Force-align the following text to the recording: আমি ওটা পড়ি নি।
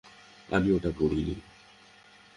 আমি 0.49 0.69
ওটা 0.71 0.91
পড়ি 0.99 1.21
নি। 1.23 1.35